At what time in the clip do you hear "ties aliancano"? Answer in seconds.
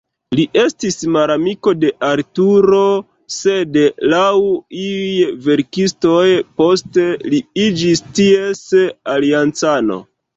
8.21-9.99